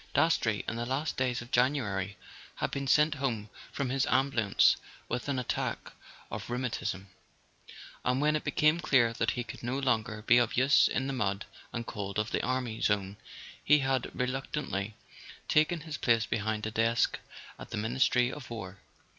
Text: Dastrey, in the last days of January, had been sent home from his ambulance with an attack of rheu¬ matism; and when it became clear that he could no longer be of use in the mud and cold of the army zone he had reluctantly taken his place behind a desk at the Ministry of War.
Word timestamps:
Dastrey, 0.15 0.65
in 0.67 0.77
the 0.77 0.85
last 0.87 1.15
days 1.15 1.43
of 1.43 1.51
January, 1.51 2.17
had 2.55 2.71
been 2.71 2.87
sent 2.87 3.13
home 3.13 3.51
from 3.71 3.89
his 3.89 4.07
ambulance 4.07 4.77
with 5.07 5.29
an 5.29 5.37
attack 5.37 5.93
of 6.31 6.47
rheu¬ 6.47 6.57
matism; 6.59 7.05
and 8.03 8.19
when 8.19 8.35
it 8.35 8.43
became 8.43 8.79
clear 8.79 9.13
that 9.13 9.29
he 9.37 9.43
could 9.43 9.61
no 9.61 9.77
longer 9.77 10.23
be 10.23 10.39
of 10.39 10.57
use 10.57 10.87
in 10.87 11.05
the 11.05 11.13
mud 11.13 11.45
and 11.71 11.85
cold 11.85 12.17
of 12.17 12.31
the 12.31 12.41
army 12.43 12.81
zone 12.81 13.17
he 13.63 13.77
had 13.77 14.09
reluctantly 14.19 14.95
taken 15.47 15.81
his 15.81 15.97
place 15.99 16.25
behind 16.25 16.65
a 16.65 16.71
desk 16.71 17.19
at 17.59 17.69
the 17.69 17.77
Ministry 17.77 18.31
of 18.33 18.49
War. 18.49 18.79